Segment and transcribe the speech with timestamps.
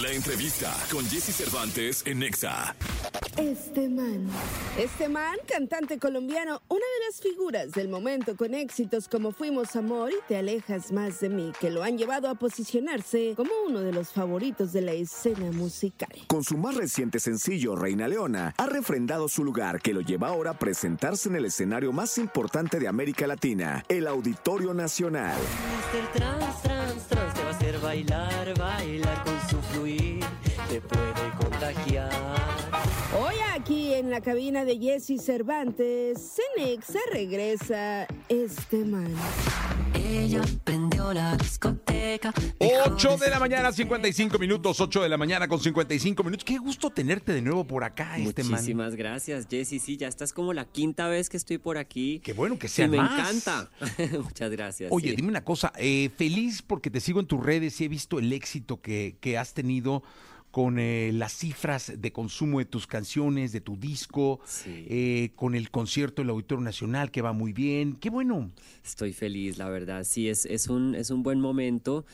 [0.00, 2.74] La entrevista con Jesse Cervantes en Nexa.
[3.36, 4.28] Este man.
[4.78, 10.10] Este man, cantante colombiano, una de las figuras del momento con éxitos como Fuimos Amor
[10.12, 13.92] y Te Alejas Más de Mí, que lo han llevado a posicionarse como uno de
[13.92, 16.10] los favoritos de la escena musical.
[16.28, 20.52] Con su más reciente sencillo, Reina Leona, ha refrendado su lugar que lo lleva ahora
[20.52, 25.36] a presentarse en el escenario más importante de América Latina, el Auditorio Nacional.
[25.36, 26.12] Mr.
[26.12, 29.39] Trans, trans, trans te va a hacer bailar, bailar con
[29.84, 32.10] te puede contagiar.
[33.18, 39.14] Hoy aquí en la cabina de Jesse Cervantes, Cenexa regresa este man.
[39.94, 40.42] Ella.
[42.58, 46.44] 8 de la mañana, 55 minutos, 8 de la mañana con 55 minutos.
[46.44, 48.52] Qué gusto tenerte de nuevo por acá, este man.
[48.52, 49.78] Muchísimas gracias, Jessy.
[49.78, 52.20] Sí, ya esta es como la quinta vez que estoy por aquí.
[52.22, 53.18] Qué bueno que Sí, sea me más.
[53.18, 53.70] encanta.
[54.22, 54.90] Muchas gracias.
[54.92, 55.16] Oye, sí.
[55.16, 58.32] dime una cosa, eh, feliz porque te sigo en tus redes y he visto el
[58.32, 60.02] éxito que, que has tenido
[60.50, 64.86] con eh, las cifras de consumo de tus canciones, de tu disco, Sí.
[64.88, 67.94] eh, con el concierto del Auditorio Nacional que va muy bien.
[67.94, 68.50] Qué bueno.
[68.84, 70.04] Estoy feliz, la verdad.
[70.04, 72.04] Sí, es, es, un, es un buen momento.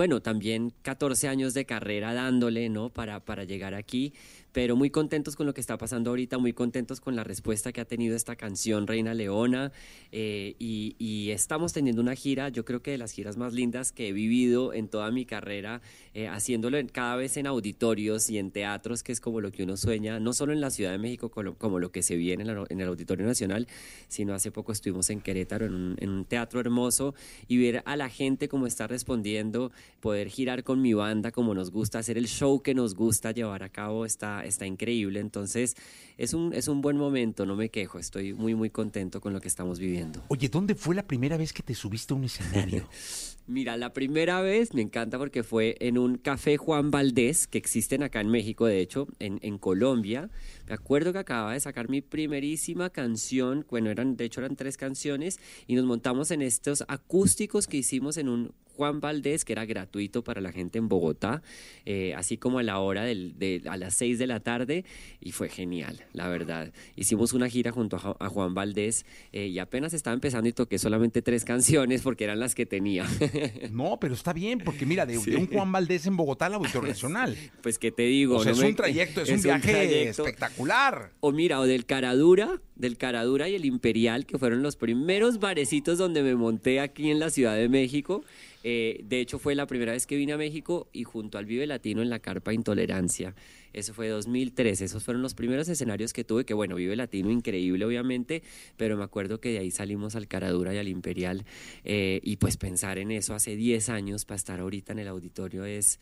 [0.00, 2.88] Bueno, también 14 años de carrera dándole, ¿no?
[2.88, 4.14] Para, para llegar aquí,
[4.50, 7.82] pero muy contentos con lo que está pasando ahorita, muy contentos con la respuesta que
[7.82, 9.72] ha tenido esta canción Reina Leona
[10.10, 13.92] eh, y, y estamos teniendo una gira, yo creo que de las giras más lindas
[13.92, 15.82] que he vivido en toda mi carrera,
[16.14, 19.64] eh, haciéndolo en- cada vez en auditorios y en teatros, que es como lo que
[19.64, 22.42] uno sueña, no solo en la Ciudad de México, como, como lo que se viene
[22.44, 23.66] en, en el Auditorio Nacional,
[24.08, 27.14] sino hace poco estuvimos en Querétaro, en un, en un teatro hermoso,
[27.46, 31.70] y ver a la gente cómo está respondiendo, poder girar con mi banda como nos
[31.70, 35.20] gusta, hacer el show que nos gusta llevar a cabo, está, está increíble.
[35.20, 35.76] Entonces,
[36.16, 39.40] es un, es un buen momento, no me quejo, estoy muy, muy contento con lo
[39.40, 40.22] que estamos viviendo.
[40.28, 42.88] Oye, ¿dónde fue la primera vez que te subiste a un escenario?
[43.52, 48.04] Mira, la primera vez me encanta porque fue en un café Juan Valdés, que existen
[48.04, 50.30] acá en México, de hecho, en, en Colombia.
[50.68, 54.76] Me acuerdo que acababa de sacar mi primerísima canción, bueno, eran, de hecho eran tres
[54.76, 59.66] canciones, y nos montamos en estos acústicos que hicimos en un Juan Valdés, que era
[59.66, 61.42] gratuito para la gente en Bogotá,
[61.84, 64.86] eh, así como a la hora de, a las seis de la tarde,
[65.20, 66.72] y fue genial, la verdad.
[66.96, 70.52] Hicimos una gira junto a, Ju- a Juan Valdés, eh, y apenas estaba empezando y
[70.54, 73.06] toqué solamente tres canciones porque eran las que tenía.
[73.70, 76.88] No, pero está bien, porque mira, de, de un Juan Valdés en Bogotá al Auditorio
[76.88, 77.36] Nacional.
[77.62, 80.24] Pues qué te digo, O sea, No es me- un trayecto, es, un viaje trayecto.
[80.26, 81.10] espectacular.
[81.20, 85.98] O mira, o del Caradura, del Caradura y el Imperial, que fueron los primeros barecitos
[85.98, 88.24] donde me monté aquí en la Ciudad de México.
[88.62, 91.66] Eh, de hecho, fue la primera vez que vine a México y junto al Vive
[91.66, 93.34] Latino en la Carpa Intolerancia.
[93.72, 94.84] Eso fue 2013.
[94.84, 98.42] Esos fueron los primeros escenarios que tuve, que bueno, Vive Latino increíble, obviamente,
[98.76, 101.44] pero me acuerdo que de ahí salimos al Caradura y al Imperial.
[101.84, 105.64] eh, y pues pensar en eso hace 10 años para estar ahorita en el auditorio
[105.64, 106.00] es,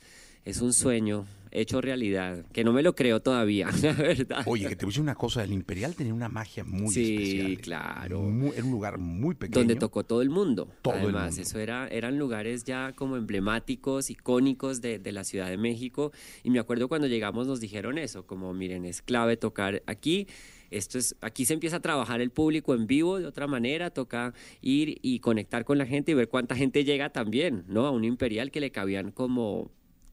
[0.49, 4.43] es un sueño hecho realidad, que no me lo creo todavía, la verdad.
[4.47, 7.15] Oye, que te voy a decir una cosa, el Imperial tenía una magia muy Sí,
[7.15, 7.61] especial.
[7.63, 8.21] claro.
[8.21, 9.61] Muy- era un lugar muy pequeño.
[9.61, 10.69] donde tocó todo el mundo.
[10.83, 11.43] Todo el Además, mundo.
[11.43, 16.13] eso era, eran lugares ya como emblemáticos, icónicos de, de la Ciudad de México.
[16.43, 20.27] Y me acuerdo cuando llegamos nos dijeron eso, como miren, es clave tocar aquí.
[20.71, 24.35] Esto es, aquí se empieza a trabajar el público en vivo de otra manera, toca
[24.61, 27.87] ir y conectar con la gente y ver cuánta gente llega también, ¿no?
[27.87, 29.71] A un imperial que le cabían como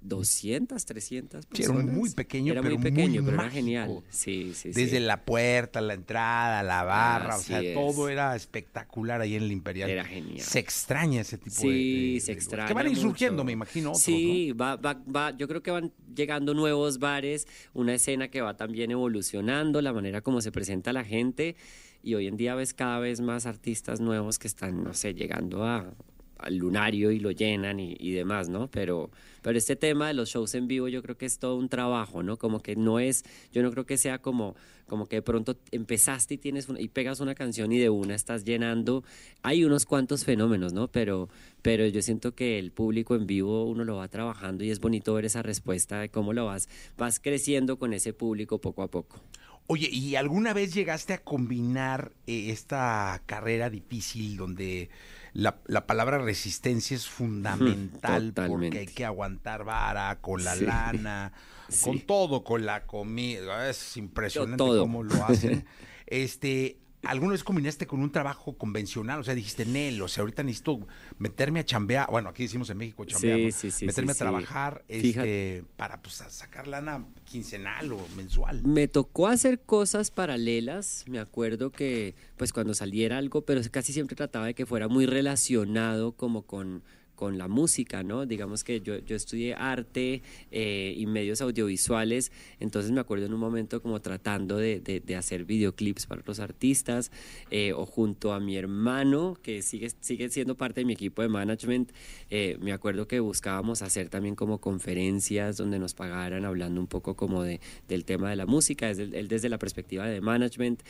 [0.08, 1.96] 200, 300 Sí, era personas.
[1.96, 4.04] muy pequeño, Era pero muy pequeño, muy pero era genial.
[4.10, 4.82] Sí, sí, sí.
[4.82, 7.74] Desde la puerta, la entrada, la barra, o sea, es.
[7.74, 9.90] todo era espectacular ahí en el Imperial.
[9.90, 10.40] Era genial.
[10.46, 12.68] Se extraña ese tipo de- se extraña.
[12.68, 13.08] Que van a ir mucho.
[13.10, 13.90] surgiendo, me imagino.
[13.90, 18.42] otros, sí, va, va, va, yo creo que van llegando nuevos bares, una escena que
[18.42, 21.56] va también evolucionando, la manera como se presenta la gente.
[22.04, 25.64] Y hoy en día ves cada vez más artistas nuevos que están, no sé, llegando
[25.64, 25.92] a,
[26.38, 28.70] al lunario y lo llenan y, demás, ¿no?
[28.70, 29.10] Pero,
[29.42, 32.24] pero este tema de los shows en vivo yo creo que es todo un trabajo,
[32.24, 32.38] ¿no?
[32.38, 34.56] Como que no es, yo no creo que sea como,
[34.88, 38.16] como que de pronto empezaste y tienes una- y pegas una canción y de una
[38.16, 39.04] estás llenando.
[39.44, 40.88] Hay unos cuantos fenómenos, ¿no?
[40.88, 41.30] Pero,
[41.62, 45.14] pero yo siento que el público en vivo uno lo va trabajando y es bonito
[45.14, 46.68] ver esa respuesta de cómo lo vas,
[46.98, 49.22] vas creciendo con ese público poco a poco.
[49.68, 54.90] Oye, ¿y alguna vez llegaste a combinar eh, esta carrera difícil donde
[55.36, 60.66] la, la palabra resistencia es fundamental porque hay que aguantar vara con la Sí.
[60.66, 61.34] lana,
[61.84, 63.70] con todo, con la comida?
[63.70, 65.66] Es impresionante cómo lo hacen.
[66.08, 69.20] este, ¿Alguna vez combinaste con un trabajo convencional?
[69.20, 70.88] O sea, dijiste, Nel, o sea, ahorita necesito
[71.18, 72.10] meterme a chambear.
[72.10, 73.38] Bueno, aquí decimos en México chambear.
[73.38, 73.52] Sí, ¿no?
[73.52, 78.64] sí, sí, Meterme a trabajar este, para pues, sacar lana quincenal o mensual.
[78.64, 84.16] Me tocó hacer cosas paralelas, me acuerdo que pues cuando saliera algo, pero casi siempre
[84.16, 86.84] trataba de que fuera muy relacionado como con
[87.16, 88.26] con la música, ¿no?
[88.26, 90.22] Digamos que yo, yo estudié arte
[90.52, 95.46] eh, y medios audiovisuales, entonces me acuerdo en un momento como tratando de, de, hacer
[95.46, 97.12] videoclips para los artistas,
[97.52, 101.30] eh, o junto a mi hermano, que sigue, sigue siendo parte de mi equipo de
[101.30, 101.92] management,
[102.30, 107.16] eh, me acuerdo que buscábamos hacer también como conferencias donde nos pagaran hablando un poco
[107.16, 110.82] como de, del tema de la música, desde, él desde la perspectiva de management,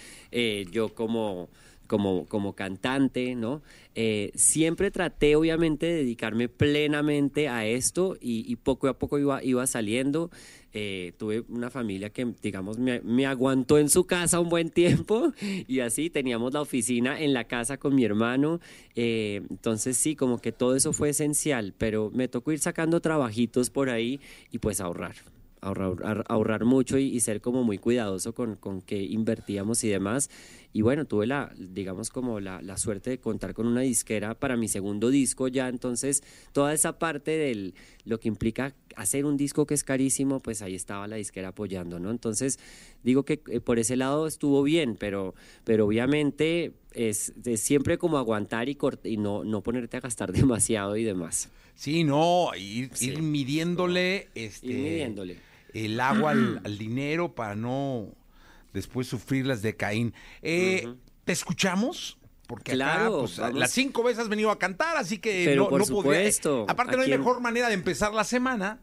[0.72, 1.50] yo como
[1.88, 3.62] como, como cantante, ¿no?
[3.96, 9.66] Eh, siempre traté, obviamente, de dedicarme plenamente a esto y, poco a poco iba, iba
[9.68, 10.30] saliendo.
[10.74, 15.32] Eh, tuve una familia que, digamos, me, aguantó en su casa un buen tiempo
[15.68, 18.60] y así teníamos la oficina en la casa con mi hermano.
[18.96, 23.70] Eh, entonces, sí, como que todo eso fue esencial, pero me tocó ir sacando trabajitos
[23.70, 24.20] por ahí
[24.52, 25.16] y pues ahorrar
[25.66, 30.30] ahorrar, ahorrar mucho y, ser como muy cuidadoso con, con qué invertíamos y demás.
[30.74, 34.58] Y bueno, tuve la, digamos, como la, la, suerte de contar con una disquera para
[34.58, 35.70] mi segundo disco ya.
[35.70, 36.22] Entonces,
[36.52, 37.74] toda esa parte de
[38.04, 42.00] lo que implica hacer un disco que es carísimo, pues ahí estaba la disquera apoyando,
[42.00, 42.12] ¿no?
[42.12, 42.60] Entonces,
[43.04, 45.34] digo que eh, por ese lado estuvo bien, pero,
[45.64, 51.04] pero obviamente es, siempre como aguantar y, y no, no ponerte a gastar demasiado y
[51.04, 51.50] demás.
[51.76, 58.08] Sí, no, ir, ir midiéndole, este, ir midiéndole el agua al, dinero para no
[58.74, 60.14] después sufrir las de Caín.
[60.42, 60.88] Eh,
[61.26, 62.18] ¿Te escuchamos?
[62.48, 66.66] Porque claro, pues, las cinco veces has venido a cantar, así que no, por supuesto,
[66.70, 68.80] Aparte, no hay mejor manera de empezar la semana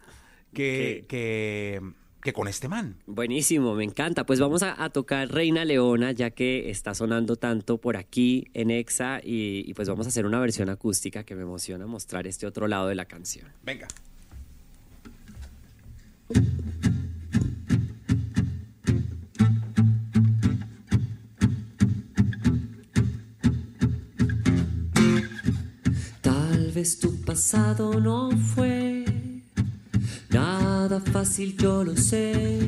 [0.53, 1.81] que, que,
[2.23, 2.97] que, con este man.
[3.07, 4.27] Buenísimo, me encanta.
[4.27, 9.21] Pues vamos a, tocar Reina Leona, ya que está sonando tanto por aquí en Exa,
[9.23, 12.67] y, y pues vamos a hacer una versión acústica que me emociona mostrar este otro
[12.67, 13.47] lado de la canción.
[13.63, 13.87] Venga.
[26.83, 29.05] Tu pasado no fue
[30.31, 32.59] nada fácil, yo lo sé.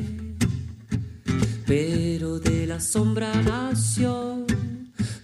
[1.67, 4.45] Pero de la sombra nació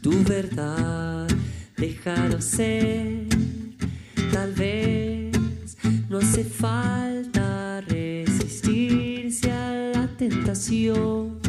[0.01, 1.25] tu verdad,
[1.77, 3.29] déjalo ser.
[4.33, 5.77] Tal vez
[6.09, 11.39] no hace falta resistirse a la tentación,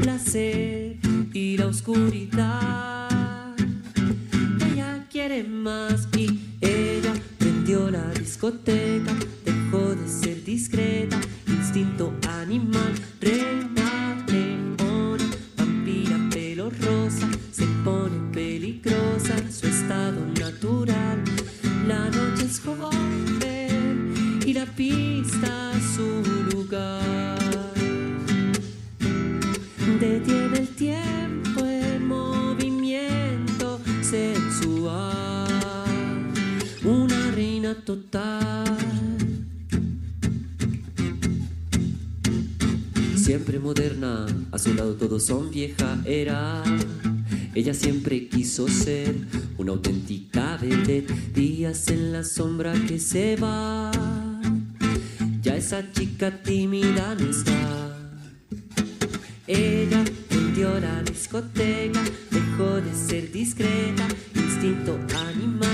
[0.00, 0.96] placer
[1.34, 3.08] y la oscuridad.
[4.72, 6.07] Ella quiere más
[8.38, 9.12] discoteca,
[9.44, 15.24] dejó de ser discreta, instinto animal, reina, leona,
[15.56, 21.24] vampira, pelo rosa, se pone peligrosa, su estado natural.
[21.88, 24.14] La noche es joven
[24.46, 25.07] y la pista
[37.88, 38.66] total.
[43.16, 46.62] Siempre moderna, a su lado todos son vieja era.
[47.54, 49.14] Ella siempre quiso ser
[49.56, 53.90] una auténtica vedette, días en la sombra que se va.
[55.40, 57.96] Ya esa chica tímida no está.
[59.46, 64.98] Ella vendió la discoteca, dejó de ser discreta, instinto
[65.30, 65.67] animal,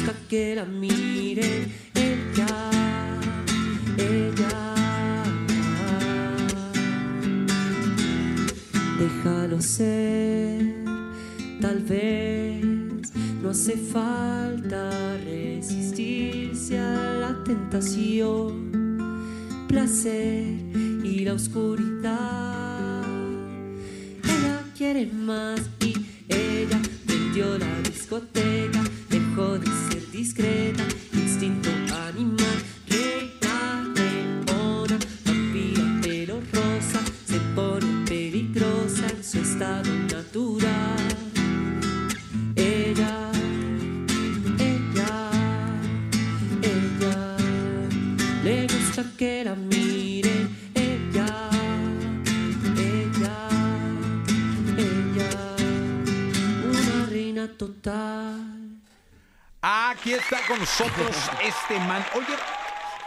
[0.00, 1.70] gusta que la miren
[8.98, 10.84] déjalo ser.
[11.60, 12.62] Tal vez
[13.42, 18.98] no hace falta resistirse a la tentación,
[19.68, 20.44] placer
[21.04, 23.04] y la oscuridad.
[24.24, 25.94] Ella quiere más y
[26.28, 28.79] ella vendió la discoteca,
[30.20, 30.86] discreta,
[60.70, 62.04] nosotros este man.
[62.14, 62.36] Oye,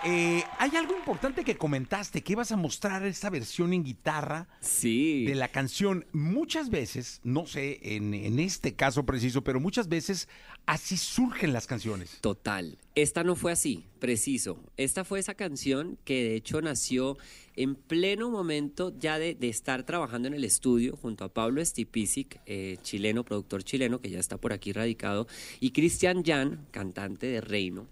[0.05, 5.25] eh, hay algo importante que comentaste, que ibas a mostrar esta versión en guitarra sí.
[5.25, 6.05] de la canción.
[6.11, 10.27] Muchas veces, no sé, en, en, este caso preciso, pero muchas veces
[10.65, 12.17] así surgen las canciones.
[12.21, 12.77] Total.
[12.95, 14.59] Esta no fue así, preciso.
[14.77, 17.17] Esta fue esa canción que de hecho nació
[17.55, 22.77] en pleno momento ya de, estar trabajando en el estudio junto a Pablo Stipicic, eh,
[22.81, 25.27] chileno, productor chileno, que ya está por aquí radicado,
[25.59, 27.87] y Cristian Jan, cantante de Reino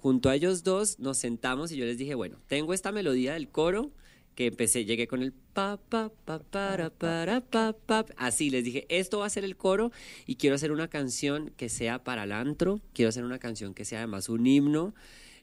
[0.00, 3.50] junto a ellos dos nos sentamos y yo les dije, bueno, tengo esta melodía del
[3.50, 3.90] coro
[4.34, 8.86] que empecé, llegué con el pa pa pa para para pa pa así les dije,
[8.88, 9.92] esto va a ser el coro
[10.26, 13.84] y quiero hacer una canción que sea para el antro, quiero hacer una canción que
[13.84, 14.94] sea además un himno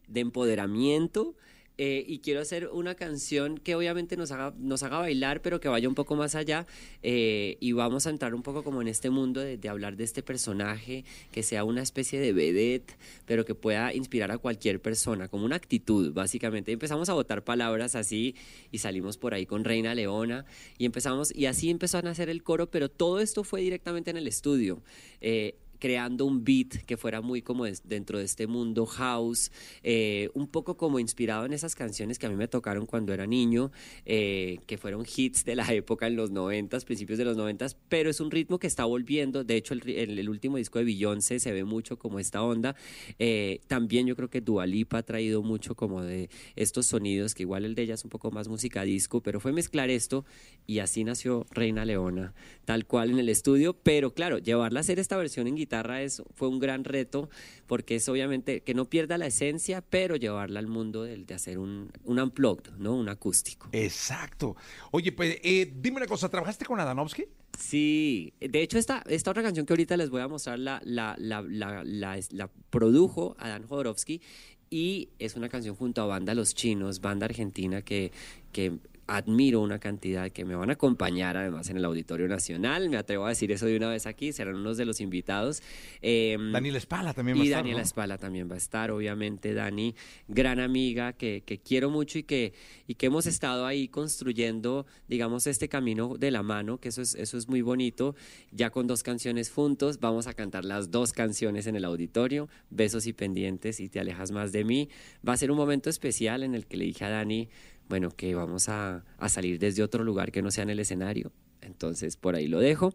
[0.08, 1.36] de empoderamiento
[1.78, 5.68] eh, y quiero hacer una canción que obviamente nos haga, nos haga bailar, pero que
[5.68, 6.66] vaya un poco más allá.
[7.04, 10.24] Eh, y vamos a entrar un poco como en este mundo de, hablar de este
[10.24, 15.46] personaje, que sea una especie de vedette, pero que pueda inspirar a cualquier persona, como
[15.46, 16.72] una actitud, básicamente.
[16.72, 18.36] empezamos a botar palabras así
[18.72, 20.46] y salimos por ahí con Reina Leona
[20.78, 24.18] y empezamos, y así empezó a nacer el coro, pero todo esto fue directamente en
[24.18, 24.82] el estudio.
[25.22, 29.52] Eh, creando un beat que fuera muy como dentro de este mundo house,
[29.84, 33.28] eh, un poco como inspirado en esas canciones que a mí me tocaron cuando era
[33.28, 33.72] niño,
[34.06, 38.10] eh, que fueron hits de la época en los noventas, principios de los noventas, pero
[38.10, 41.52] es un ritmo que está volviendo, de hecho el, el, último disco de Beyoncé se
[41.52, 42.76] ve mucho como esta onda,
[43.20, 47.66] eh, también yo creo que Dualipa ha traído mucho como de estos sonidos, que igual
[47.66, 50.26] el de ella es un poco más música disco, pero fue mezclar esto
[50.66, 52.34] y así nació Reina Leona,
[52.66, 56.02] tal cual en el estudio, pero claro, llevarla a hacer esta versión en guitarra, guitarra
[56.02, 57.30] es, fue un gran reto
[57.68, 61.60] porque es obviamente que no pierda la esencia, pero llevarla al mundo de, de hacer
[61.60, 62.96] un, un unplugged, ¿no?
[62.96, 63.68] Un acústico.
[63.74, 64.56] Exacto.
[64.92, 67.26] Oye, pues eh, dime una cosa, ¿trabajaste con Adanovsky?
[67.60, 71.16] Sí, de hecho esta, esta otra canción que ahorita les voy a mostrar la, la,
[71.18, 74.22] la, la, la produjo Adán Jodorowsky
[74.70, 78.12] y es una canción junto a Banda Los Chinos, banda argentina que,
[78.52, 82.90] que admiro una cantidad que me van a acompañar además en el Auditorio Nacional.
[82.90, 85.64] Me atrevo a decir eso de una vez aquí, serán unos de los invitados.
[86.02, 87.60] Eh, Daniel Espala también va a estar.
[87.60, 89.54] Y Daniela Espala también va a estar, obviamente.
[89.54, 89.96] Dani,
[90.28, 92.54] gran amiga que, que, quiero mucho y que,
[92.86, 97.16] y que hemos estado ahí construyendo, digamos, este camino de la mano, que eso es,
[97.16, 98.16] eso es muy bonito.
[98.52, 103.08] Ya con dos canciones juntos, vamos a cantar las dos canciones en el auditorio, Besos
[103.08, 104.90] y Pendientes y Te Alejas Más de mí.
[105.28, 107.50] Va a ser un momento especial en el que le dije a Dani,
[107.90, 111.32] bueno, que vamos a, salir desde otro lugar que no sea en el escenario.
[111.62, 112.94] Entonces, por ahí lo dejo.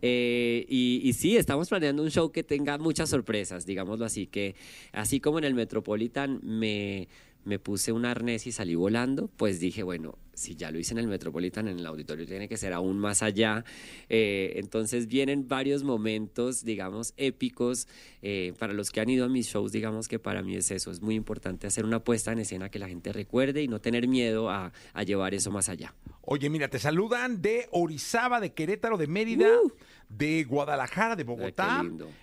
[0.00, 4.54] Eh, y, y, sí, estamos planeando un show que tenga muchas sorpresas, digámoslo así, que
[4.92, 7.08] así como en el Metropolitan me,
[7.44, 10.98] me puse un arnés y salí volando, pues dije, bueno, si ya lo hice en
[10.98, 13.64] el Metropolitan, en el auditorio tiene que ser aún más allá.
[14.08, 17.88] Eh, entonces vienen varios momentos, digamos, épicos.
[18.22, 20.90] Eh, para los que han ido a mis shows, digamos que para mí es eso,
[20.90, 24.08] es muy importante hacer una puesta en escena que la gente recuerde y no tener
[24.08, 24.72] miedo a,
[25.04, 25.94] llevar eso más allá.
[26.22, 29.48] Oye, mira, te saludan de Orizaba, de Querétaro, de Mérida.
[29.62, 29.72] Uh.
[30.08, 31.82] de Guadalajara, de Bogotá,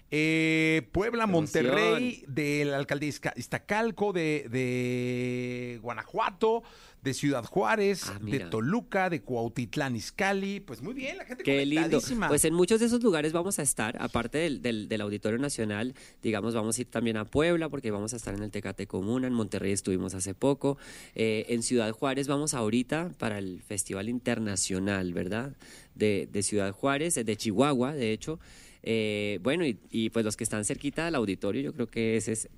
[0.10, 6.64] eh, Puebla, Monterrey, de la alcaldía Iztacalco, de, de Guanajuato,
[7.04, 10.60] de Ciudad Juárez, ah, de Toluca, de Cuautitlán Izcalli.
[10.60, 12.00] Pues muy bien, la gente Qué lindo.
[12.28, 16.54] Pues en muchos de esos lugares vamos a estar, aparte del, del, Auditorio Nacional, digamos,
[16.54, 19.34] vamos a ir también a Puebla, porque vamos a estar en el Tecate Comuna, en
[19.34, 20.78] Monterrey estuvimos hace poco,
[21.16, 25.56] eh, en Ciudad Juárez vamos ahorita para el Festival Internacional, ¿verdad?
[25.96, 28.40] De, de Ciudad Juárez, de Chihuahua, de hecho.
[28.84, 32.32] Eh, bueno, y, y, pues los que están cerquita del auditorio, yo creo que ese
[32.32, 32.50] es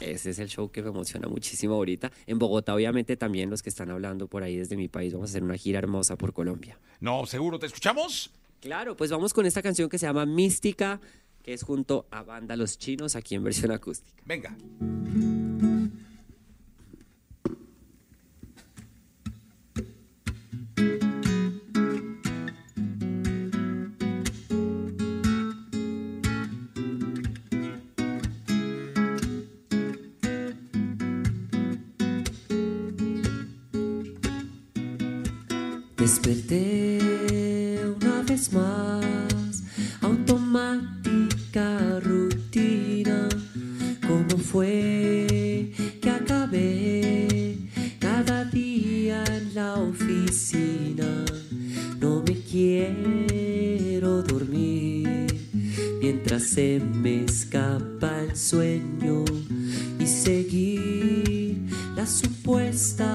[0.00, 2.12] ese es el show que me emociona muchísimo ahorita.
[2.26, 5.32] En Bogotá, obviamente, también los que están hablando por ahí desde mi país, vamos a
[5.32, 6.78] hacer una gira hermosa por Colombia.
[7.00, 8.30] No, seguro, ¿te escuchamos?
[8.60, 11.00] Claro, pues vamos con esta canción que se llama Mística,
[11.42, 14.22] que es junto a Banda Los Chinos, aquí en versión acústica.
[14.26, 14.56] Venga.
[36.08, 36.98] Desperté
[38.00, 39.62] una vez más,
[40.00, 43.28] automática rutina,
[44.06, 47.58] como fue que acabé
[47.98, 51.26] cada día en la oficina.
[52.00, 55.26] No me quiero dormir
[56.00, 59.26] mientras se me escapa el sueño
[59.98, 63.07] y seguir la supuesta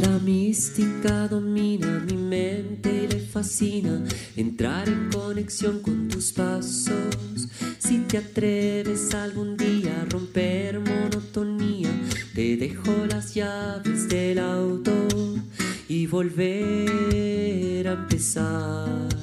[0.00, 4.02] La mística domina mi mente y le fascina
[4.34, 7.48] entrar en conexión con tus pasos.
[7.78, 11.90] Si te atreves algún día a romper monotonía,
[12.34, 14.92] te dejo las llaves del auto
[15.86, 19.19] y volver a empezar.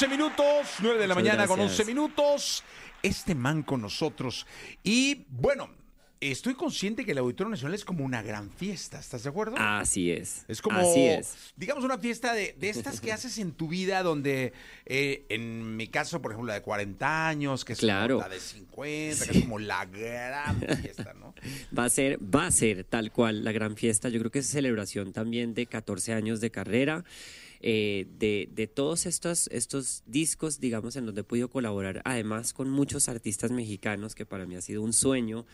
[0.00, 0.46] 11 minutos.
[0.80, 1.80] 9 de la Muchas mañana con gracias.
[1.80, 2.62] 11 minutos.
[3.02, 4.46] Este man con nosotros.
[4.84, 5.70] Y bueno,
[6.20, 9.00] estoy consciente que el Auditorio Nacional es como una gran fiesta.
[9.00, 9.56] ¿Estás de acuerdo?
[9.58, 10.44] Así es.
[10.46, 11.52] Es como, Así es.
[11.56, 14.52] digamos, una fiesta de, de estas que haces en tu vida, donde,
[14.86, 18.18] eh, en mi caso, por ejemplo, la de 40 años, que es Claro.
[18.20, 21.34] la de 50, que es como la gran fiesta, ¿no?
[21.76, 24.10] Va a ser, va a ser tal cual la gran fiesta.
[24.10, 27.02] Yo creo que es celebración también de 14 años de carrera.
[27.60, 32.70] Eh, de, de todos estos, estos discos, digamos, en donde he podido colaborar, además con
[32.70, 35.46] muchos artistas mexicanos, que para mí ha sido un sueño,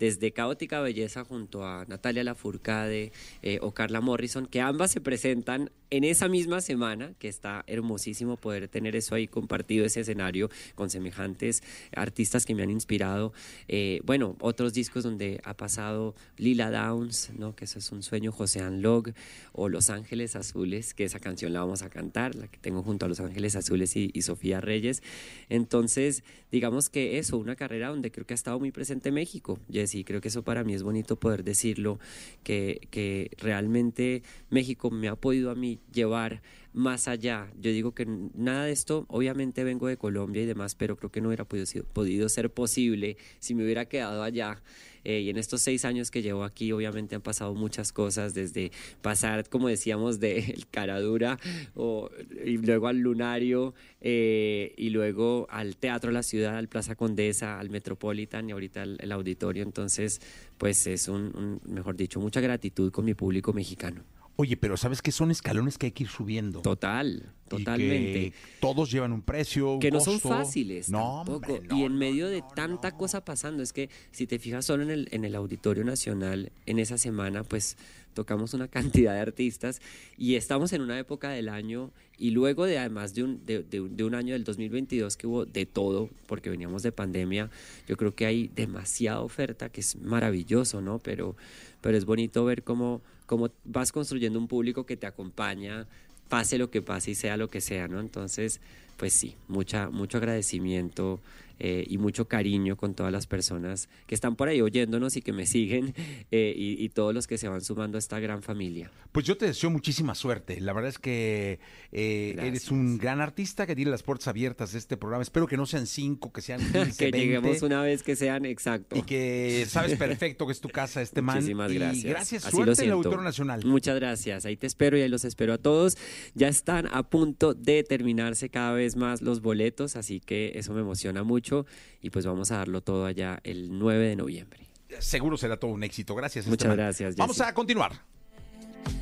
[0.00, 5.70] desde Caótica Belleza junto a Natalia Lafourcade eh, o Carla Morrison, que ambas se presentan
[5.90, 10.88] en esa misma semana, que está hermosísimo poder tener eso ahí compartido, ese escenario con
[10.88, 11.62] semejantes
[11.94, 13.32] artistas que me han inspirado.
[13.68, 17.54] Eh, bueno, otros discos donde ha pasado Lila Downs, ¿no?
[17.54, 19.12] que eso es un sueño, José Log
[19.52, 23.06] o Los Ángeles Azules, que esa canción la vamos a cantar, la que tengo junto
[23.06, 25.02] a Los Ángeles Azules y, y Sofía Reyes.
[25.48, 30.04] Entonces, digamos que eso, una carrera donde creo que ha estado muy presente México, Jessy,
[30.04, 31.98] creo que eso para mí es bonito poder decirlo,
[32.42, 37.50] que, que realmente México me ha podido a mí llevar más allá.
[37.60, 41.20] Yo digo que nada de esto, obviamente vengo de Colombia y demás, pero creo que
[41.20, 44.62] no hubiera podido, podido ser posible si me hubiera quedado allá.
[45.04, 48.70] Eh, y en estos seis años que llevo aquí, obviamente han pasado muchas cosas, desde
[49.02, 51.38] pasar, como decíamos, de Caradura
[51.74, 52.10] o,
[52.44, 57.70] y luego al Lunario eh, y luego al Teatro La Ciudad, al Plaza Condesa, al
[57.70, 59.62] Metropolitan y ahorita el, el Auditorio.
[59.62, 60.20] Entonces,
[60.58, 64.02] pues es un, un- mejor dicho, mucha gratitud con mi público mexicano.
[64.40, 65.12] Oye, pero ¿sabes qué?
[65.12, 66.62] Son escalones que hay que ir subiendo.
[66.62, 68.12] Total, Y totalmente.
[68.30, 69.72] que todos llevan un precio.
[69.74, 71.52] un que no son fáciles No, tampoco.
[71.54, 74.64] hombre, no, y en medio de no, tanta cosa pasando, es que si te fijas
[74.64, 77.76] solo en el, en el Auditorio Nacional, en esa semana, pues
[78.14, 78.66] tocamos una
[79.06, 79.80] cantidad de artistas
[80.16, 83.80] y estamos en una época del año y luego de además de un, de, de
[83.82, 87.50] un- de un año del 2022 que hubo de todo, porque veníamos de pandemia,
[87.86, 90.98] yo creo que hay demasiada oferta que es maravilloso, ¿no?
[90.98, 91.36] Pero,
[91.82, 95.86] pero es bonito ver cómo, cómo vas construyendo un público que te acompaña
[96.28, 98.00] pase lo que pase y sea lo que sea, ¿no?
[98.00, 98.60] Entonces,
[99.00, 101.22] pues sí, mucha, mucho agradecimiento
[101.62, 105.32] eh, y mucho cariño con todas las personas que están por ahí oyéndonos y que
[105.34, 105.94] me siguen
[106.30, 108.90] eh, y, y todos los que se van sumando a esta gran familia.
[109.12, 110.58] Pues yo te deseo muchísima suerte.
[110.60, 111.60] La verdad es que
[111.92, 112.48] eh, Gracias.
[112.48, 115.22] eres un gran artista que tiene las puertas abiertas de este programa.
[115.22, 118.46] Espero que no sean cinco, que sean 15, que 20, lleguemos una vez que sean
[118.46, 118.96] exacto.
[118.96, 121.36] Y que sabes perfecto que es tu casa este man.
[121.36, 122.04] Muchísimas Y gracias.
[122.04, 122.92] gracias, Así lo suerte en el.
[122.94, 123.64] Auditorio Nacional.
[123.66, 124.46] Muchas gracias.
[124.46, 125.98] Ahí te espero y ahí los espero a todos.
[126.34, 130.80] Ya están a punto de terminarse cada vez más los boletos, así que eso me
[130.80, 131.66] emociona mucho
[132.00, 134.66] y pues vamos a darlo todo allá el 9 de noviembre.
[134.98, 136.14] Seguro será todo un éxito.
[136.14, 136.46] Gracias.
[136.46, 136.76] Muchas Esteban.
[136.76, 137.48] gracias, Vamos Jessy.
[137.48, 137.92] a continuar.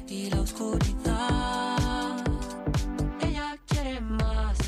[0.06, 2.24] y la oscuridad.
[3.20, 4.58] Ella quiere más.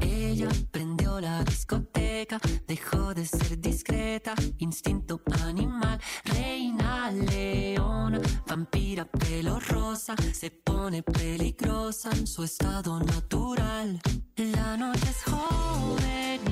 [0.00, 10.14] Ella prendió la discoteca dejó de ser discreta, instinto animal, reina leona, vampira pelo rosa,
[10.32, 14.00] se pone peligrosa en su estado natural.
[14.52, 16.43] La noche es joven